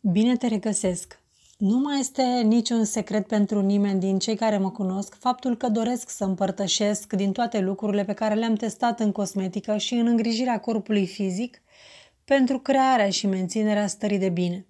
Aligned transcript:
Bine 0.00 0.36
te 0.36 0.46
regăsesc! 0.46 1.20
Nu 1.58 1.78
mai 1.78 1.98
este 1.98 2.22
niciun 2.22 2.84
secret 2.84 3.26
pentru 3.26 3.60
nimeni 3.60 4.00
din 4.00 4.18
cei 4.18 4.36
care 4.36 4.58
mă 4.58 4.70
cunosc 4.70 5.14
faptul 5.18 5.56
că 5.56 5.68
doresc 5.68 6.10
să 6.10 6.24
împărtășesc 6.24 7.12
din 7.12 7.32
toate 7.32 7.58
lucrurile 7.58 8.04
pe 8.04 8.12
care 8.12 8.34
le-am 8.34 8.54
testat 8.54 9.00
în 9.00 9.12
cosmetică 9.12 9.76
și 9.76 9.94
în 9.94 10.06
îngrijirea 10.06 10.60
corpului 10.60 11.06
fizic 11.06 11.62
pentru 12.24 12.58
crearea 12.58 13.10
și 13.10 13.26
menținerea 13.26 13.86
stării 13.86 14.18
de 14.18 14.28
bine. 14.28 14.66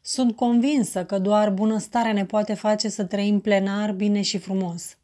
Sunt 0.00 0.36
convinsă 0.36 1.04
că 1.04 1.18
doar 1.18 1.50
bunăstarea 1.50 2.12
ne 2.12 2.24
poate 2.24 2.54
face 2.54 2.88
să 2.88 3.04
trăim 3.04 3.40
plenar, 3.40 3.92
bine 3.92 4.20
și 4.20 4.38
frumos. 4.38 4.96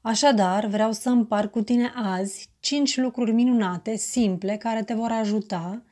Așadar, 0.00 0.66
vreau 0.66 0.92
să 0.92 1.08
împart 1.08 1.50
cu 1.50 1.62
tine 1.62 1.92
azi 1.94 2.48
5 2.60 2.96
lucruri 2.96 3.32
minunate, 3.32 3.96
simple, 3.96 4.56
care 4.56 4.82
te 4.82 4.94
vor 4.94 5.10
ajuta 5.10 5.82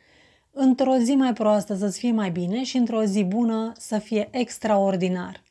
într-o 0.60 0.96
zi 0.96 1.14
mai 1.14 1.32
proastă 1.32 1.74
să-ți 1.74 1.98
fie 1.98 2.12
mai 2.12 2.30
bine 2.30 2.64
și 2.64 2.76
într-o 2.76 3.04
zi 3.04 3.24
bună 3.24 3.72
să 3.76 3.98
fie 3.98 4.28
extraordinar. 4.30 5.42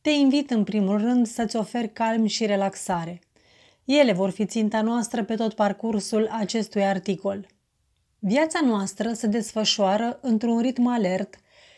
Te 0.00 0.10
invit 0.10 0.50
în 0.50 0.64
primul 0.64 0.98
rând 0.98 1.26
să-ți 1.26 1.56
oferi 1.56 1.92
calm 1.92 2.26
și 2.26 2.46
relaxare. 2.46 3.20
Ele 3.84 4.12
vor 4.12 4.30
fi 4.30 4.46
ținta 4.46 4.80
noastră 4.80 5.24
pe 5.24 5.34
tot 5.34 5.52
parcursul 5.52 6.28
acestui 6.38 6.84
articol. 6.84 7.46
Viața 8.18 8.60
noastră 8.64 9.12
se 9.12 9.26
desfășoară 9.26 10.18
într-un 10.22 10.60
ritm 10.60 10.86
alert 10.86 11.34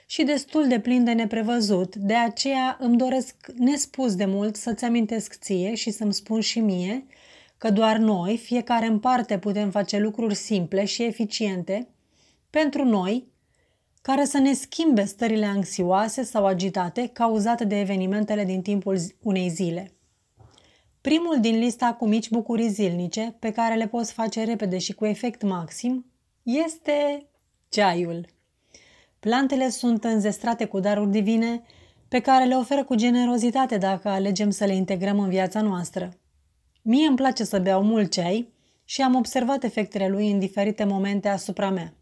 și 0.07 0.23
destul 0.23 0.69
de 0.69 0.81
plin 0.81 1.05
de 1.05 1.13
neprevăzut, 1.13 1.97
de 1.97 2.15
aceea 2.15 2.77
îmi 2.81 2.97
doresc 2.97 3.35
nespus 3.57 4.15
de 4.15 4.25
mult 4.25 4.57
să-ți 4.57 4.85
amintesc 4.85 5.35
ție 5.39 5.75
și 5.75 5.91
să-mi 5.91 6.15
spun 6.15 6.41
și 6.41 6.61
mie 6.61 7.07
că 7.59 7.71
doar 7.71 7.97
noi, 7.97 8.37
fiecare 8.37 8.87
în 8.87 8.99
parte, 8.99 9.39
putem 9.39 9.71
face 9.71 9.99
lucruri 9.99 10.35
simple 10.35 10.85
și 10.85 11.03
eficiente 11.03 11.89
pentru 12.61 12.85
noi, 12.85 13.33
care 14.03 14.25
să 14.25 14.39
ne 14.39 14.53
schimbe 14.53 15.05
stările 15.05 15.47
anxioase 15.47 16.23
sau 16.23 16.47
agitate 16.47 17.07
cauzate 17.07 17.65
de 17.65 17.81
evenimentele 17.81 18.45
din 18.45 18.63
timpul 18.63 18.99
unei 19.23 19.49
zile. 19.49 19.93
Primul 21.01 21.41
din 21.41 21.59
lista 21.59 21.95
cu 21.95 22.07
mici 22.07 22.31
bucurii 22.31 22.69
zilnice, 22.69 23.37
pe 23.39 23.51
care 23.51 23.75
le 23.75 23.87
poți 23.87 24.13
face 24.13 24.45
repede 24.45 24.79
și 24.79 24.93
cu 24.93 25.05
efect 25.05 25.43
maxim, 25.43 26.07
este 26.43 27.27
ceaiul. 27.69 28.27
Plantele 29.21 29.69
sunt 29.69 30.05
înzestrate 30.05 30.65
cu 30.65 30.81
daruri 30.81 31.11
divine 31.11 31.63
pe 32.09 32.21
care 32.21 32.45
le 32.45 32.55
oferă 32.55 32.85
cu 32.85 32.95
generozitate 32.95 33.79
dacă 33.79 34.09
alegem 34.09 34.51
să 34.51 34.65
le 34.65 34.75
integrăm 34.75 35.19
în 35.19 35.29
viața 35.29 35.61
noastră. 35.61 36.19
Mie 36.83 37.07
îmi 37.07 37.17
place 37.17 37.45
să 37.45 37.59
beau 37.59 37.83
mult 37.83 38.11
ceai 38.11 38.53
și 38.85 39.03
am 39.03 39.15
observat 39.15 39.65
efectele 39.65 40.09
lui 40.09 40.31
în 40.31 40.39
diferite 40.39 40.85
momente 40.85 41.29
asupra 41.29 41.71
mea. 41.71 41.95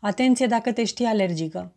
Atenție 0.00 0.46
dacă 0.46 0.72
te 0.72 0.84
știi 0.84 1.04
alergică. 1.04 1.74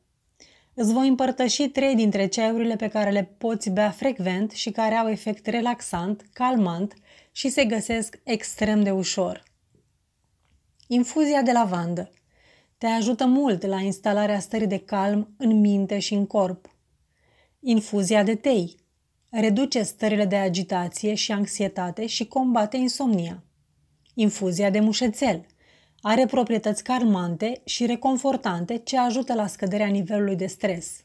Îți 0.74 0.94
voi 0.94 1.08
împărtăși 1.08 1.68
trei 1.68 1.96
dintre 1.96 2.26
ceaiurile 2.26 2.76
pe 2.76 2.88
care 2.88 3.10
le 3.10 3.24
poți 3.38 3.70
bea 3.70 3.90
frecvent 3.90 4.52
și 4.52 4.72
care 4.72 4.96
au 4.96 5.10
efect 5.10 5.46
relaxant, 5.46 6.26
calmant 6.34 6.94
și 7.32 7.50
se 7.50 7.66
găsesc 7.66 8.20
extrem 8.24 8.84
de 8.84 8.92
ușor. 8.92 9.44
Infuzia 10.88 11.42
de 11.42 11.52
lavandă 11.52 12.12
te 12.78 12.86
ajută 12.86 13.26
mult 13.26 13.66
la 13.66 13.80
instalarea 13.80 14.40
stării 14.40 14.68
de 14.68 14.80
calm 14.80 15.34
în 15.38 15.60
minte 15.60 16.00
și 16.00 16.14
în 16.14 16.26
corp. 16.26 16.76
Infuzia 17.60 18.24
de 18.24 18.36
tei 18.36 18.76
reduce 19.30 19.84
stările 19.84 20.26
de 20.26 20.36
agitație 20.36 21.14
și 21.14 21.32
anxietate 21.32 22.06
și 22.06 22.28
combate 22.28 22.78
insomnia. 22.78 23.44
Infuzia 24.14 24.70
de 24.70 24.80
mușețel 24.80 25.46
are 26.06 26.26
proprietăți 26.26 26.84
calmante 26.84 27.62
și 27.66 27.86
reconfortante 27.86 28.78
ce 28.78 28.98
ajută 28.98 29.34
la 29.34 29.48
scăderea 29.48 29.88
nivelului 29.88 30.36
de 30.36 30.46
stres. 30.46 31.04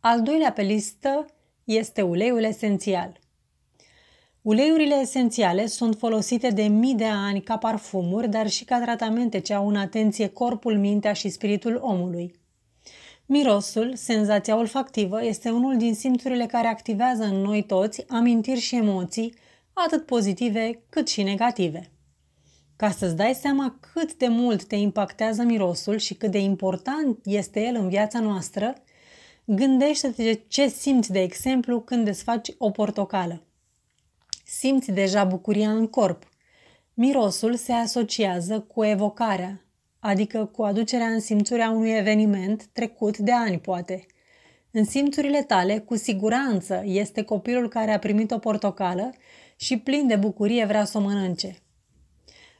Al 0.00 0.22
doilea 0.22 0.52
pe 0.52 0.62
listă 0.62 1.26
este 1.64 2.02
uleiul 2.02 2.42
esențial. 2.42 3.20
Uleiurile 4.42 4.94
esențiale 4.94 5.66
sunt 5.66 5.96
folosite 5.98 6.50
de 6.50 6.62
mii 6.62 6.94
de 6.94 7.04
ani 7.04 7.40
ca 7.40 7.56
parfumuri, 7.56 8.28
dar 8.28 8.48
și 8.48 8.64
ca 8.64 8.80
tratamente 8.80 9.38
ce 9.38 9.54
au 9.54 9.68
în 9.68 9.76
atenție 9.76 10.28
corpul, 10.28 10.78
mintea 10.78 11.12
și 11.12 11.28
spiritul 11.28 11.78
omului. 11.82 12.34
Mirosul, 13.26 13.94
senzația 13.94 14.56
olfactivă, 14.56 15.24
este 15.24 15.50
unul 15.50 15.76
din 15.76 15.94
simțurile 15.94 16.46
care 16.46 16.66
activează 16.66 17.24
în 17.24 17.40
noi 17.40 17.62
toți 17.62 18.04
amintiri 18.08 18.60
și 18.60 18.76
emoții, 18.76 19.34
atât 19.72 20.06
pozitive 20.06 20.82
cât 20.88 21.08
și 21.08 21.22
negative. 21.22 21.90
Ca 22.78 22.90
să-ți 22.90 23.16
dai 23.16 23.34
seama 23.34 23.78
cât 23.92 24.14
de 24.14 24.28
mult 24.28 24.64
te 24.64 24.76
impactează 24.76 25.42
mirosul 25.42 25.96
și 25.96 26.14
cât 26.14 26.30
de 26.30 26.38
important 26.38 27.18
este 27.24 27.60
el 27.60 27.74
în 27.74 27.88
viața 27.88 28.20
noastră, 28.20 28.74
gândește-te 29.44 30.34
ce 30.48 30.68
simți, 30.68 31.12
de 31.12 31.20
exemplu, 31.20 31.80
când 31.80 32.04
desfaci 32.04 32.50
o 32.58 32.70
portocală. 32.70 33.42
Simți 34.44 34.90
deja 34.90 35.24
bucuria 35.24 35.70
în 35.70 35.86
corp. 35.86 36.28
Mirosul 36.94 37.56
se 37.56 37.72
asociază 37.72 38.60
cu 38.60 38.84
evocarea, 38.84 39.64
adică 39.98 40.44
cu 40.44 40.62
aducerea 40.62 41.08
în 41.08 41.20
simțurea 41.20 41.70
unui 41.70 41.90
eveniment 41.90 42.66
trecut 42.72 43.18
de 43.18 43.32
ani, 43.32 43.58
poate. 43.58 44.06
În 44.70 44.84
simțurile 44.84 45.42
tale, 45.42 45.78
cu 45.78 45.96
siguranță, 45.96 46.82
este 46.84 47.22
copilul 47.22 47.68
care 47.68 47.90
a 47.90 47.98
primit 47.98 48.30
o 48.30 48.38
portocală 48.38 49.10
și 49.56 49.78
plin 49.78 50.06
de 50.06 50.16
bucurie 50.16 50.64
vrea 50.64 50.84
să 50.84 50.98
o 50.98 51.00
mănânce. 51.00 51.62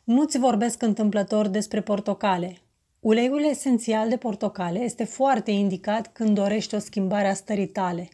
Nu-ți 0.08 0.38
vorbesc 0.38 0.82
întâmplător 0.82 1.48
despre 1.48 1.80
portocale. 1.80 2.58
Uleiul 3.00 3.44
esențial 3.44 4.08
de 4.08 4.16
portocale 4.16 4.78
este 4.78 5.04
foarte 5.04 5.50
indicat 5.50 6.12
când 6.12 6.34
dorești 6.34 6.74
o 6.74 6.78
schimbare 6.78 7.28
a 7.28 7.34
stării 7.34 7.66
tale. 7.66 8.08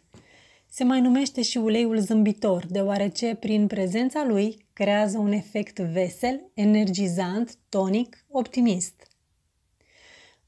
Se 0.66 0.84
mai 0.84 1.00
numește 1.00 1.42
și 1.42 1.58
uleiul 1.58 1.98
zâmbitor, 1.98 2.66
deoarece 2.68 3.34
prin 3.34 3.66
prezența 3.66 4.24
lui 4.24 4.66
creează 4.72 5.18
un 5.18 5.32
efect 5.32 5.78
vesel, 5.78 6.40
energizant, 6.54 7.58
tonic, 7.68 8.24
optimist. 8.30 9.08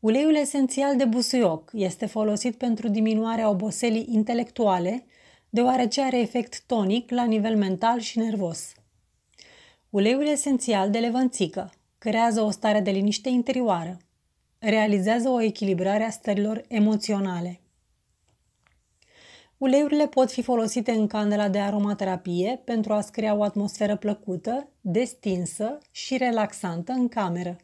Uleiul 0.00 0.34
esențial 0.34 0.96
de 0.96 1.04
busuioc 1.04 1.70
este 1.74 2.06
folosit 2.06 2.56
pentru 2.56 2.88
diminuarea 2.88 3.48
oboselii 3.48 4.08
intelectuale, 4.10 5.06
deoarece 5.48 6.02
are 6.02 6.18
efect 6.18 6.62
tonic 6.66 7.10
la 7.10 7.24
nivel 7.24 7.56
mental 7.56 7.98
și 7.98 8.18
nervos. 8.18 8.72
Uleiul 9.96 10.26
esențial 10.26 10.90
de 10.90 10.98
levănțică 10.98 11.72
creează 11.98 12.40
o 12.40 12.50
stare 12.50 12.80
de 12.80 12.90
liniște 12.90 13.28
interioară, 13.28 13.96
realizează 14.58 15.28
o 15.28 15.40
echilibrare 15.40 16.04
a 16.04 16.10
stărilor 16.10 16.64
emoționale. 16.68 17.60
Uleiurile 19.56 20.06
pot 20.06 20.30
fi 20.30 20.42
folosite 20.42 20.90
în 20.90 21.06
candela 21.06 21.48
de 21.48 21.58
aromaterapie 21.58 22.60
pentru 22.64 22.92
a 22.92 23.04
crea 23.12 23.34
o 23.34 23.42
atmosferă 23.42 23.96
plăcută, 23.96 24.68
destinsă 24.80 25.78
și 25.90 26.16
relaxantă 26.16 26.92
în 26.92 27.08
cameră. 27.08 27.56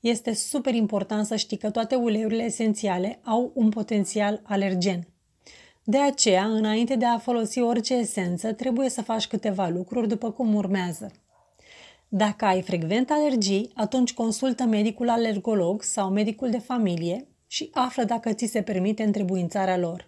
Este 0.00 0.34
super 0.34 0.74
important 0.74 1.26
să 1.26 1.36
știi 1.36 1.56
că 1.56 1.70
toate 1.70 1.94
uleiurile 1.94 2.42
esențiale 2.42 3.20
au 3.22 3.50
un 3.54 3.68
potențial 3.68 4.40
alergen. 4.42 5.08
De 5.84 5.98
aceea, 5.98 6.44
înainte 6.44 6.96
de 6.96 7.06
a 7.06 7.18
folosi 7.18 7.60
orice 7.60 7.94
esență, 7.94 8.52
trebuie 8.52 8.88
să 8.88 9.02
faci 9.02 9.26
câteva 9.26 9.68
lucruri 9.68 10.08
după 10.08 10.30
cum 10.30 10.54
urmează. 10.54 11.10
Dacă 12.08 12.44
ai 12.44 12.62
frecvent 12.62 13.10
alergii, 13.10 13.70
atunci 13.74 14.14
consultă 14.14 14.64
medicul 14.64 15.08
alergolog 15.08 15.82
sau 15.82 16.10
medicul 16.10 16.50
de 16.50 16.58
familie 16.58 17.26
și 17.46 17.70
află 17.72 18.04
dacă 18.04 18.32
ți 18.32 18.46
se 18.46 18.62
permite 18.62 19.02
întrebuințarea 19.02 19.78
lor. 19.78 20.06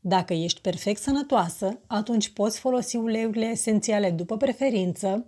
Dacă 0.00 0.32
ești 0.32 0.60
perfect 0.60 1.00
sănătoasă, 1.00 1.80
atunci 1.86 2.28
poți 2.28 2.58
folosi 2.58 2.96
uleiurile 2.96 3.44
esențiale 3.46 4.10
după 4.10 4.36
preferință. 4.36 5.26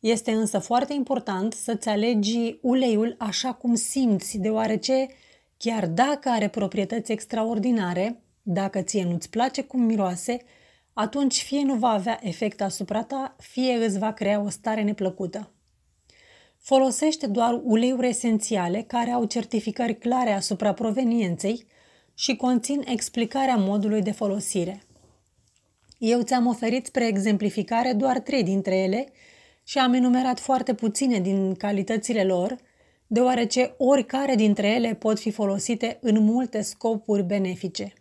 Este 0.00 0.30
însă 0.30 0.58
foarte 0.58 0.92
important 0.92 1.52
să-ți 1.52 1.88
alegi 1.88 2.58
uleiul 2.60 3.14
așa 3.18 3.52
cum 3.52 3.74
simți, 3.74 4.38
deoarece 4.38 5.08
chiar 5.56 5.86
dacă 5.86 6.28
are 6.28 6.48
proprietăți 6.48 7.12
extraordinare, 7.12 8.22
dacă 8.42 8.80
ție 8.80 9.04
nu-ți 9.04 9.30
place 9.30 9.62
cum 9.62 9.80
miroase, 9.80 10.36
atunci 10.98 11.42
fie 11.42 11.62
nu 11.62 11.74
va 11.74 11.88
avea 11.88 12.18
efect 12.22 12.60
asupra 12.60 13.02
ta, 13.02 13.36
fie 13.38 13.72
îți 13.72 13.98
va 13.98 14.12
crea 14.12 14.40
o 14.40 14.48
stare 14.48 14.82
neplăcută. 14.82 15.50
Folosește 16.58 17.26
doar 17.26 17.60
uleiuri 17.64 18.08
esențiale 18.08 18.82
care 18.82 19.10
au 19.10 19.24
certificări 19.24 19.98
clare 19.98 20.32
asupra 20.32 20.72
provenienței 20.72 21.66
și 22.14 22.36
conțin 22.36 22.82
explicarea 22.86 23.56
modului 23.56 24.02
de 24.02 24.10
folosire. 24.10 24.82
Eu 25.98 26.22
ți-am 26.22 26.46
oferit 26.46 26.86
spre 26.86 27.06
exemplificare 27.06 27.92
doar 27.92 28.18
trei 28.18 28.42
dintre 28.42 28.76
ele 28.76 29.08
și 29.64 29.78
am 29.78 29.92
enumerat 29.92 30.40
foarte 30.40 30.74
puține 30.74 31.20
din 31.20 31.54
calitățile 31.54 32.24
lor, 32.24 32.56
deoarece 33.06 33.74
oricare 33.76 34.34
dintre 34.34 34.68
ele 34.68 34.94
pot 34.94 35.18
fi 35.18 35.30
folosite 35.30 35.98
în 36.00 36.24
multe 36.24 36.62
scopuri 36.62 37.22
benefice. 37.22 37.92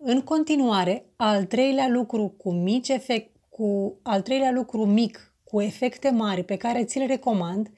În 0.00 0.20
continuare, 0.20 1.04
al 1.16 1.44
treilea 1.44 1.88
lucru 1.88 2.28
cu 2.28 2.52
mici 2.52 2.88
efect, 2.88 3.36
cu 3.48 3.98
al 4.02 4.22
treilea 4.22 4.50
lucru 4.50 4.86
mic 4.86 5.34
cu 5.44 5.60
efecte 5.60 6.10
mari 6.10 6.44
pe 6.44 6.56
care 6.56 6.84
ți-l 6.84 7.06
recomand 7.06 7.70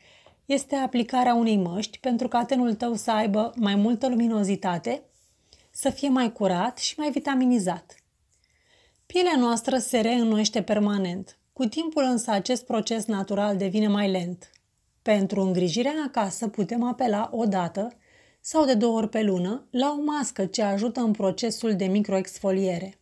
este 0.45 0.77
aplicarea 0.77 1.35
unei 1.35 1.57
măști 1.57 1.99
pentru 1.99 2.29
ca 2.29 2.45
tenul 2.45 2.75
tău 2.75 2.95
să 2.95 3.11
aibă 3.11 3.53
mai 3.57 3.75
multă 3.75 4.09
luminozitate, 4.09 5.03
să 5.71 5.91
fie 5.91 6.09
mai 6.09 6.33
curat 6.33 6.79
și 6.79 6.95
mai 6.99 7.11
vitaminizat. 7.11 7.95
Pielea 9.07 9.37
noastră 9.37 9.79
se 9.79 10.01
reînnoiește 10.01 10.63
permanent. 10.63 11.39
Cu 11.53 11.65
timpul 11.65 12.03
însă 12.03 12.31
acest 12.31 12.65
proces 12.65 13.05
natural 13.05 13.57
devine 13.57 13.89
mai 13.89 14.11
lent. 14.11 14.51
Pentru 15.03 15.41
îngrijirea 15.41 15.95
acasă 16.07 16.49
putem 16.49 16.83
apela 16.83 17.31
o 17.33 17.45
dată 17.45 17.93
sau 18.41 18.65
de 18.65 18.75
două 18.75 18.97
ori 18.97 19.09
pe 19.09 19.23
lună 19.23 19.67
la 19.71 19.97
o 19.99 20.03
mască 20.03 20.45
ce 20.45 20.63
ajută 20.63 21.01
în 21.01 21.13
procesul 21.13 21.77
de 21.77 21.85
microexfoliere. 21.85 22.95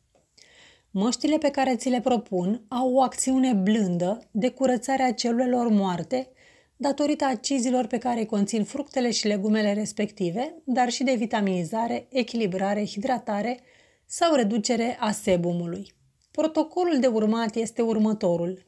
Măștile 0.90 1.38
pe 1.38 1.50
care 1.50 1.76
ți 1.76 1.88
le 1.88 2.00
propun 2.00 2.64
au 2.68 2.94
o 2.94 3.02
acțiune 3.02 3.52
blândă 3.52 4.28
de 4.30 4.50
curățare 4.50 5.02
a 5.02 5.12
celulelor 5.12 5.68
moarte 5.68 6.30
datorită 6.76 7.24
acizilor 7.24 7.86
pe 7.86 7.98
care 7.98 8.18
îi 8.18 8.26
conțin 8.26 8.64
fructele 8.64 9.10
și 9.10 9.26
legumele 9.26 9.72
respective, 9.72 10.54
dar 10.64 10.90
și 10.90 11.02
de 11.02 11.14
vitaminizare, 11.14 12.06
echilibrare, 12.10 12.86
hidratare 12.86 13.60
sau 14.06 14.34
reducere 14.34 14.96
a 15.00 15.10
sebumului. 15.10 15.92
Protocolul 16.30 16.98
de 17.00 17.06
urmat 17.06 17.54
este 17.54 17.82
următorul. 17.82 18.66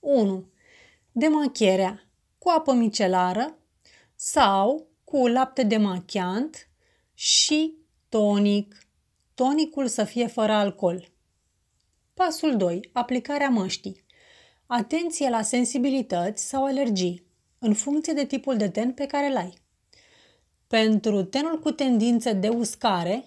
1. 0.00 0.46
Demachierea 1.12 2.02
cu 2.38 2.48
apă 2.48 2.72
micelară 2.72 3.58
sau 4.14 4.86
cu 5.08 5.26
lapte 5.26 5.62
demachiant 5.62 6.68
și 7.14 7.74
tonic. 8.08 8.78
Tonicul 9.34 9.86
să 9.86 10.04
fie 10.04 10.26
fără 10.26 10.52
alcool. 10.52 11.08
Pasul 12.14 12.56
2. 12.56 12.90
Aplicarea 12.92 13.48
măștii. 13.48 14.04
Atenție 14.66 15.28
la 15.28 15.42
sensibilități 15.42 16.48
sau 16.48 16.64
alergii, 16.64 17.26
în 17.58 17.74
funcție 17.74 18.12
de 18.12 18.24
tipul 18.24 18.56
de 18.56 18.68
ten 18.68 18.92
pe 18.92 19.06
care 19.06 19.26
îl 19.26 19.36
ai. 19.36 19.54
Pentru 20.66 21.22
tenul 21.22 21.60
cu 21.60 21.70
tendințe 21.70 22.32
de 22.32 22.48
uscare, 22.48 23.24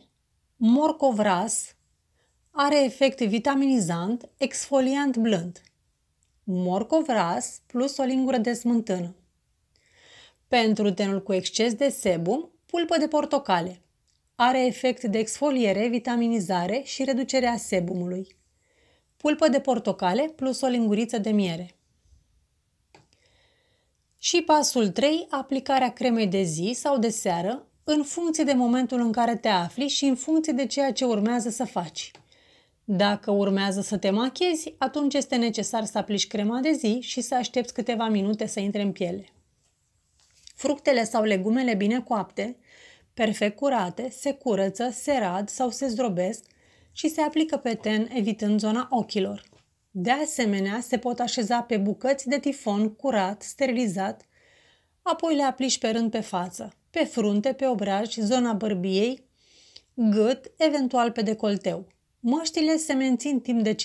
morcovras 0.55 1.75
are 2.51 2.83
efect 2.83 3.21
vitaminizant, 3.21 4.29
exfoliant 4.37 5.17
blând. 5.17 5.61
Morcovras 6.43 7.61
plus 7.67 7.97
o 7.97 8.03
lingură 8.03 8.37
de 8.37 8.53
smântână. 8.53 9.15
Pentru 10.57 10.91
tenul 10.91 11.23
cu 11.23 11.33
exces 11.33 11.73
de 11.73 11.89
sebum, 11.89 12.51
pulpă 12.65 12.97
de 12.97 13.07
portocale. 13.07 13.81
Are 14.35 14.65
efect 14.65 15.03
de 15.03 15.17
exfoliere, 15.17 15.87
vitaminizare 15.87 16.81
și 16.85 17.03
reducerea 17.03 17.57
sebumului. 17.57 18.35
Pulpă 19.17 19.47
de 19.47 19.59
portocale 19.59 20.33
plus 20.35 20.61
o 20.61 20.67
linguriță 20.67 21.17
de 21.17 21.29
miere. 21.29 21.75
Și 24.17 24.41
pasul 24.41 24.89
3, 24.89 25.27
aplicarea 25.29 25.93
cremei 25.93 26.27
de 26.27 26.41
zi 26.41 26.71
sau 26.75 26.97
de 26.97 27.09
seară, 27.09 27.67
în 27.83 28.03
funcție 28.03 28.43
de 28.43 28.53
momentul 28.53 28.99
în 28.99 29.11
care 29.11 29.35
te 29.35 29.47
afli 29.47 29.87
și 29.87 30.05
în 30.05 30.15
funcție 30.15 30.53
de 30.53 30.65
ceea 30.65 30.93
ce 30.93 31.05
urmează 31.05 31.49
să 31.49 31.65
faci. 31.65 32.11
Dacă 32.83 33.31
urmează 33.31 33.81
să 33.81 33.97
te 33.97 34.09
machezi, 34.09 34.73
atunci 34.77 35.13
este 35.13 35.35
necesar 35.35 35.85
să 35.85 35.97
aplici 35.97 36.27
crema 36.27 36.59
de 36.59 36.71
zi 36.71 36.99
și 37.01 37.21
să 37.21 37.35
aștepți 37.35 37.73
câteva 37.73 38.07
minute 38.07 38.47
să 38.47 38.59
intre 38.59 38.81
în 38.81 38.91
piele. 38.91 39.25
Fructele 40.61 41.03
sau 41.03 41.23
legumele 41.23 41.73
bine 41.73 42.01
coapte, 42.01 42.57
perfect 43.13 43.55
curate, 43.55 44.09
se 44.09 44.33
curăță, 44.33 44.89
se 44.93 45.17
rad 45.17 45.49
sau 45.49 45.69
se 45.69 45.87
zdrobesc 45.87 46.43
și 46.91 47.09
se 47.09 47.21
aplică 47.21 47.57
pe 47.57 47.75
ten 47.75 48.09
evitând 48.13 48.59
zona 48.59 48.87
ochilor. 48.91 49.43
De 49.91 50.11
asemenea, 50.11 50.79
se 50.81 50.97
pot 50.97 51.19
așeza 51.19 51.61
pe 51.61 51.77
bucăți 51.77 52.27
de 52.27 52.39
tifon 52.39 52.89
curat, 52.89 53.41
sterilizat, 53.41 54.25
apoi 55.01 55.35
le 55.35 55.43
aplici 55.43 55.79
pe 55.79 55.89
rând 55.89 56.11
pe 56.11 56.19
față, 56.19 56.73
pe 56.89 57.03
frunte, 57.03 57.53
pe 57.53 57.67
obraj, 57.67 58.15
zona 58.15 58.53
bărbiei, 58.53 59.25
gât, 59.93 60.51
eventual 60.57 61.11
pe 61.11 61.21
decolteu. 61.21 61.87
Măștile 62.19 62.77
se 62.77 62.93
mențin 62.93 63.39
timp 63.39 63.63
de 63.63 63.75
15-20 63.75 63.77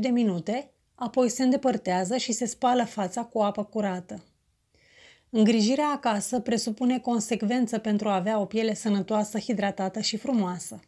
de 0.00 0.08
minute, 0.08 0.72
apoi 0.94 1.28
se 1.28 1.42
îndepărtează 1.42 2.16
și 2.16 2.32
se 2.32 2.44
spală 2.44 2.84
fața 2.84 3.24
cu 3.24 3.38
apă 3.38 3.64
curată. 3.64 4.24
Îngrijirea 5.30 5.88
acasă 5.88 6.40
presupune 6.40 6.98
consecvență 6.98 7.78
pentru 7.78 8.08
a 8.08 8.14
avea 8.14 8.38
o 8.38 8.44
piele 8.44 8.74
sănătoasă, 8.74 9.38
hidratată 9.38 10.00
și 10.00 10.16
frumoasă. 10.16 10.80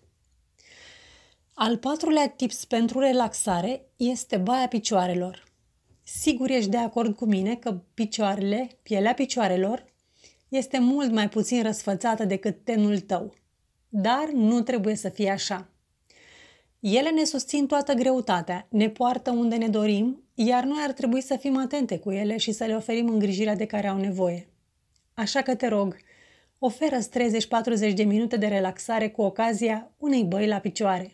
Al 1.55 1.77
patrulea 1.77 2.29
tips 2.29 2.65
pentru 2.65 2.99
relaxare 2.99 3.87
este 3.97 4.37
baia 4.37 4.69
picioarelor. 4.69 5.45
Sigur 6.03 6.51
ești 6.51 6.71
de 6.71 6.77
acord 6.77 7.17
cu 7.17 7.25
mine 7.25 7.55
că 7.55 7.81
picioarele, 7.95 8.69
pielea 8.83 9.15
picioarelor, 9.15 9.85
este 10.49 10.79
mult 10.79 11.13
mai 11.13 11.29
puțin 11.29 11.63
răsfățată 11.63 12.25
decât 12.25 12.65
tenul 12.65 13.01
tău. 13.01 13.35
Dar 13.89 14.29
nu 14.33 14.61
trebuie 14.61 14.95
să 14.95 15.09
fie 15.09 15.31
așa. 15.31 15.69
Ele 16.81 17.11
ne 17.11 17.25
susțin 17.25 17.67
toată 17.67 17.93
greutatea, 17.93 18.67
ne 18.71 18.91
poartă 18.91 19.31
unde 19.31 19.57
ne 19.57 19.69
dorim, 19.69 20.22
iar 20.35 20.65
noi 20.65 20.79
ar 20.87 20.93
trebui 20.93 21.21
să 21.21 21.37
fim 21.37 21.57
atente 21.57 21.99
cu 21.99 22.11
ele 22.11 22.37
și 22.37 22.53
să 22.53 22.65
le 22.65 22.77
oferim 22.77 23.09
îngrijirea 23.09 23.55
de 23.55 23.67
care 23.67 23.87
au 23.87 23.97
nevoie. 23.97 24.49
Așa 25.15 25.43
că 25.43 25.55
te 25.55 25.69
rog, 25.69 25.97
oferă 26.59 26.99
30-40 26.99 27.95
de 27.95 28.03
minute 28.03 28.37
de 28.37 28.47
relaxare 28.47 29.09
cu 29.09 29.23
ocazia 29.23 29.91
unei 29.99 30.25
băi 30.25 30.47
la 30.47 30.59
picioare. 30.59 31.11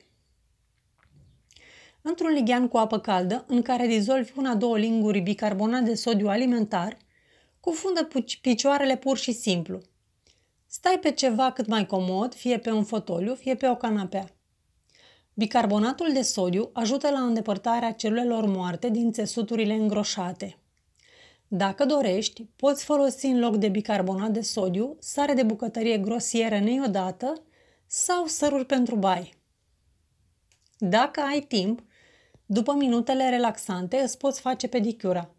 Într-un 2.03 2.31
lighean 2.31 2.69
cu 2.69 2.77
apă 2.77 2.99
caldă, 2.99 3.45
în 3.49 3.63
care 3.63 3.87
dizolvi 3.87 4.33
una-două 4.37 4.79
linguri 4.79 5.21
bicarbonat 5.21 5.83
de 5.83 5.95
sodiu 5.95 6.29
alimentar, 6.29 6.97
cufundă 7.61 8.09
picioarele 8.41 8.97
pur 8.97 9.17
și 9.17 9.33
simplu. 9.33 9.81
Stai 10.67 10.99
pe 11.01 11.11
ceva 11.11 11.53
cât 11.53 11.67
mai 11.67 11.87
comod, 11.87 12.35
fie 12.35 12.59
pe 12.59 12.71
un 12.71 12.85
fotoliu, 12.85 13.35
fie 13.35 13.55
pe 13.55 13.69
o 13.69 13.77
canapea. 13.77 14.38
Bicarbonatul 15.39 16.13
de 16.13 16.23
sodiu 16.23 16.71
ajută 16.73 17.11
la 17.11 17.21
îndepărtarea 17.21 17.93
celulelor 17.93 18.47
moarte 18.47 18.89
din 18.89 19.13
țesuturile 19.13 19.75
îngroșate. 19.75 20.59
Dacă 21.49 21.85
dorești, 21.85 22.47
poți 22.57 22.85
folosi 22.85 23.27
în 23.27 23.39
loc 23.39 23.57
de 23.57 23.69
bicarbonat 23.69 24.31
de 24.31 24.41
sodiu 24.41 24.97
sare 25.01 25.35
de 25.35 25.43
bucătărie 25.43 25.99
grosieră 25.99 26.59
neiodată 26.59 27.43
sau 27.87 28.27
săruri 28.27 28.65
pentru 28.65 28.97
bai. 28.97 29.35
Dacă 30.79 31.21
ai 31.21 31.41
timp, 31.41 31.83
după 32.47 32.75
minutele 32.75 33.29
relaxante 33.29 33.97
îți 33.97 34.19
poți 34.19 34.41
face 34.41 34.67
pedicura. 34.67 35.31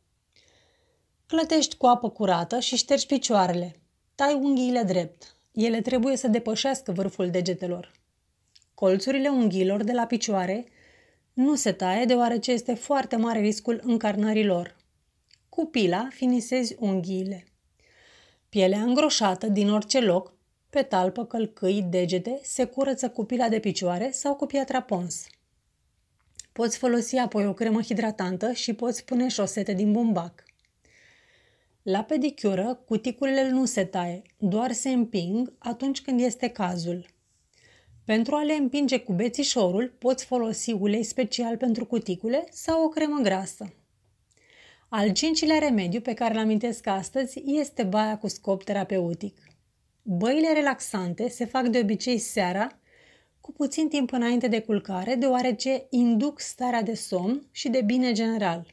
Clătești 1.25 1.75
cu 1.75 1.85
apă 1.85 2.09
curată 2.09 2.59
și 2.59 2.75
ștergi 2.75 3.05
picioarele. 3.05 3.79
Tai 4.15 4.33
unghiile 4.33 4.83
drept. 4.83 5.35
Ele 5.51 5.81
trebuie 5.81 6.17
să 6.17 6.27
depășească 6.27 6.91
vârful 6.91 7.29
degetelor. 7.29 7.98
Colțurile 8.79 9.29
unghiilor 9.29 9.83
de 9.83 9.91
la 9.91 10.05
picioare 10.05 10.65
nu 11.33 11.55
se 11.55 11.71
taie 11.71 12.05
deoarece 12.05 12.51
este 12.51 12.73
foarte 12.73 13.15
mare 13.15 13.39
riscul 13.39 13.79
încarnării 13.83 14.45
lor. 14.45 14.75
Cu 15.49 15.65
pila 15.65 16.07
finisezi 16.11 16.75
unghiile. 16.79 17.43
Pielea 18.49 18.81
îngroșată 18.81 19.47
din 19.47 19.69
orice 19.69 19.99
loc, 19.99 20.33
pe 20.69 20.81
talpă, 20.81 21.25
călcâi, 21.25 21.81
degete, 21.81 22.39
se 22.43 22.65
curăță 22.65 23.09
cu 23.09 23.25
pila 23.25 23.49
de 23.49 23.59
picioare 23.59 24.11
sau 24.11 24.35
cu 24.35 24.45
piatra 24.45 24.81
pons. 24.81 25.27
Poți 26.51 26.77
folosi 26.77 27.17
apoi 27.17 27.45
o 27.45 27.53
cremă 27.53 27.81
hidratantă 27.81 28.51
și 28.51 28.73
poți 28.73 29.05
pune 29.05 29.27
șosete 29.27 29.73
din 29.73 29.91
bumbac. 29.91 30.43
La 31.81 32.03
pedicură, 32.03 32.83
cuticulele 32.85 33.49
nu 33.49 33.65
se 33.65 33.85
taie, 33.85 34.21
doar 34.37 34.71
se 34.71 34.89
împing 34.89 35.53
atunci 35.57 36.01
când 36.01 36.19
este 36.21 36.47
cazul. 36.47 37.17
Pentru 38.09 38.35
a 38.35 38.43
le 38.43 38.53
împinge 38.53 38.99
cu 38.99 39.13
bețișorul, 39.13 39.93
poți 39.97 40.25
folosi 40.25 40.71
ulei 40.71 41.03
special 41.03 41.57
pentru 41.57 41.85
cuticule 41.85 42.47
sau 42.51 42.83
o 42.83 42.87
cremă 42.87 43.19
grasă. 43.21 43.73
Al 44.87 45.11
cincilea 45.11 45.57
remediu 45.57 46.01
pe 46.01 46.13
care 46.13 46.33
îl 46.33 46.39
amintesc 46.39 46.87
astăzi 46.87 47.41
este 47.45 47.83
baia 47.83 48.17
cu 48.17 48.27
scop 48.27 48.63
terapeutic. 48.63 49.37
Băile 50.01 50.53
relaxante 50.53 51.27
se 51.27 51.45
fac 51.45 51.67
de 51.67 51.79
obicei 51.79 52.17
seara, 52.17 52.79
cu 53.41 53.51
puțin 53.51 53.87
timp 53.87 54.11
înainte 54.11 54.47
de 54.47 54.61
culcare, 54.61 55.15
deoarece 55.15 55.87
induc 55.89 56.39
starea 56.39 56.81
de 56.81 56.93
somn 56.93 57.47
și 57.51 57.69
de 57.69 57.81
bine 57.81 58.11
general. 58.11 58.65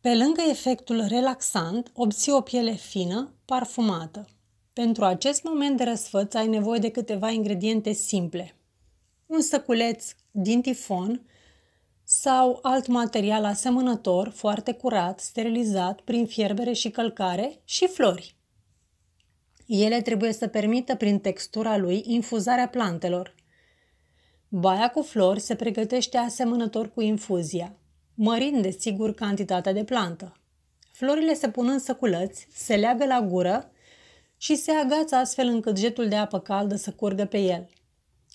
Pe 0.00 0.14
lângă 0.14 0.42
efectul 0.50 1.04
relaxant, 1.08 1.90
obții 1.92 2.32
o 2.32 2.40
piele 2.40 2.72
fină, 2.72 3.34
parfumată. 3.44 4.28
Pentru 4.74 5.04
acest 5.04 5.42
moment 5.42 5.76
de 5.76 5.84
răsfăț 5.84 6.34
ai 6.34 6.46
nevoie 6.46 6.78
de 6.78 6.90
câteva 6.90 7.30
ingrediente 7.30 7.92
simple. 7.92 8.56
Un 9.26 9.40
săculeț 9.40 10.14
din 10.30 10.62
tifon 10.62 11.26
sau 12.04 12.58
alt 12.62 12.86
material 12.86 13.44
asemănător, 13.44 14.28
foarte 14.28 14.72
curat, 14.72 15.20
sterilizat 15.20 16.00
prin 16.00 16.26
fierbere 16.26 16.72
și 16.72 16.90
călcare 16.90 17.60
și 17.64 17.86
flori. 17.86 18.36
Ele 19.66 20.00
trebuie 20.02 20.32
să 20.32 20.46
permită 20.46 20.94
prin 20.94 21.18
textura 21.18 21.76
lui 21.76 22.02
infuzarea 22.06 22.68
plantelor. 22.68 23.34
Baia 24.48 24.90
cu 24.90 25.02
flori 25.02 25.40
se 25.40 25.54
pregătește 25.54 26.16
asemănător 26.16 26.90
cu 26.90 27.00
infuzia, 27.00 27.76
mărind 28.14 28.62
desigur 28.62 29.14
cantitatea 29.14 29.72
de 29.72 29.84
plantă. 29.84 30.36
Florile 30.92 31.34
se 31.34 31.48
pun 31.48 31.68
în 31.68 31.78
săculăți, 31.78 32.46
se 32.52 32.76
leagă 32.76 33.04
la 33.04 33.20
gură 33.20 33.68
și 34.44 34.56
se 34.56 34.70
agață 34.70 35.14
astfel 35.14 35.46
încât 35.46 35.78
jetul 35.78 36.08
de 36.08 36.16
apă 36.16 36.40
caldă 36.40 36.76
să 36.76 36.90
curgă 36.90 37.24
pe 37.24 37.38
el. 37.38 37.68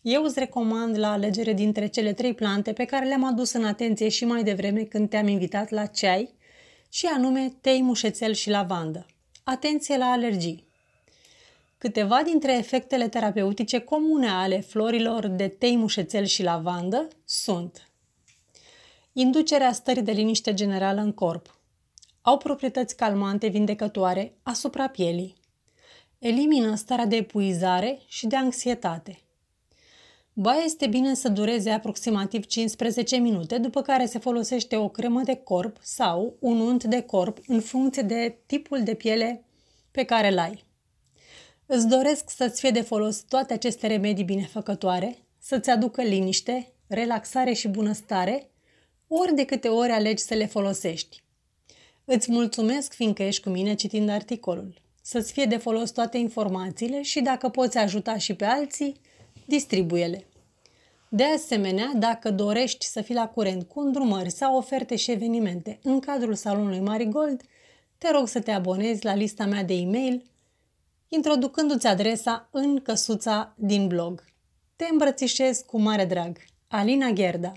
Eu 0.01 0.23
îți 0.23 0.39
recomand 0.39 0.97
la 0.97 1.11
alegere 1.11 1.53
dintre 1.53 1.87
cele 1.87 2.13
trei 2.13 2.33
plante 2.33 2.73
pe 2.73 2.85
care 2.85 3.05
le-am 3.05 3.23
adus 3.23 3.51
în 3.51 3.65
atenție 3.65 4.09
și 4.09 4.25
mai 4.25 4.43
devreme 4.43 4.83
când 4.83 5.09
te-am 5.09 5.27
invitat 5.27 5.69
la 5.69 5.85
ceai, 5.85 6.33
și 6.89 7.05
anume 7.05 7.53
tei, 7.61 7.81
mușețel 7.81 8.33
și 8.33 8.49
lavandă. 8.49 9.05
Atenție 9.43 9.97
la 9.97 10.05
alergii! 10.05 10.67
Câteva 11.77 12.21
dintre 12.23 12.57
efectele 12.57 13.07
terapeutice 13.07 13.79
comune 13.79 14.29
ale 14.29 14.59
florilor 14.59 15.27
de 15.27 15.47
tei, 15.47 15.77
mușețel 15.77 16.25
și 16.25 16.43
lavandă 16.43 17.07
sunt 17.25 17.89
inducerea 19.13 19.71
stării 19.71 20.01
de 20.01 20.11
liniște 20.11 20.53
generală 20.53 21.01
în 21.01 21.13
corp. 21.13 21.59
Au 22.21 22.37
proprietăți 22.37 22.95
calmante 22.95 23.47
vindecătoare 23.47 24.37
asupra 24.43 24.87
pielii. 24.87 25.38
Elimină 26.19 26.75
starea 26.75 27.05
de 27.05 27.15
epuizare 27.15 27.99
și 28.07 28.27
de 28.27 28.35
anxietate. 28.35 29.19
Ba 30.33 30.53
este 30.55 30.88
bine 30.88 31.13
să 31.13 31.29
dureze 31.29 31.69
aproximativ 31.69 32.45
15 32.45 33.17
minute, 33.17 33.57
după 33.57 33.81
care 33.81 34.05
se 34.05 34.19
folosește 34.19 34.75
o 34.75 34.89
cremă 34.89 35.21
de 35.21 35.35
corp 35.35 35.77
sau 35.81 36.35
un 36.39 36.59
unt 36.59 36.83
de 36.83 37.01
corp 37.01 37.38
în 37.47 37.61
funcție 37.61 38.01
de 38.01 38.38
tipul 38.45 38.83
de 38.83 38.93
piele 38.93 39.43
pe 39.91 40.03
care 40.03 40.27
îl 40.31 40.38
ai. 40.38 40.65
Îți 41.65 41.88
doresc 41.88 42.29
să-ți 42.29 42.59
fie 42.59 42.71
de 42.71 42.81
folos 42.81 43.19
toate 43.19 43.53
aceste 43.53 43.88
remedii 43.88 44.23
binefăcătoare, 44.23 45.17
să-ți 45.38 45.69
aducă 45.69 46.01
liniște, 46.01 46.73
relaxare 46.88 47.53
și 47.53 47.67
bunăstare, 47.67 48.49
ori 49.07 49.35
de 49.35 49.45
câte 49.45 49.67
ori 49.67 49.91
alegi 49.91 50.23
să 50.23 50.33
le 50.33 50.45
folosești. 50.45 51.23
Îți 52.05 52.31
mulțumesc 52.31 52.93
fiindcă 52.93 53.23
ești 53.23 53.43
cu 53.43 53.49
mine 53.49 53.73
citind 53.73 54.09
articolul. 54.09 54.88
Să-ți 55.11 55.31
fie 55.31 55.45
de 55.45 55.57
folos 55.57 55.89
toate 55.91 56.17
informațiile 56.17 57.01
și 57.01 57.21
dacă 57.21 57.49
poți 57.49 57.77
ajuta 57.77 58.17
și 58.17 58.33
pe 58.33 58.45
alții, 58.45 58.99
distribuie-le. 59.45 60.25
De 61.09 61.23
asemenea, 61.23 61.91
dacă 61.95 62.31
dorești 62.31 62.85
să 62.85 63.01
fii 63.01 63.15
la 63.15 63.27
curent 63.27 63.63
cu 63.63 63.79
îndrumări 63.79 64.29
sau 64.29 64.57
oferte 64.57 64.95
și 64.95 65.11
evenimente 65.11 65.79
în 65.83 65.99
cadrul 65.99 66.35
salonului 66.35 66.79
Marigold, 66.79 67.41
te 67.97 68.11
rog 68.11 68.27
să 68.27 68.39
te 68.39 68.51
abonezi 68.51 69.05
la 69.05 69.15
lista 69.15 69.45
mea 69.45 69.63
de 69.63 69.73
e-mail 69.73 70.23
introducându-ți 71.07 71.87
adresa 71.87 72.47
în 72.51 72.81
căsuța 72.81 73.53
din 73.57 73.87
blog. 73.87 74.23
Te 74.75 74.87
îmbrățișez 74.91 75.59
cu 75.59 75.79
mare 75.79 76.05
drag. 76.05 76.37
Alina 76.67 77.09
Gherda 77.09 77.53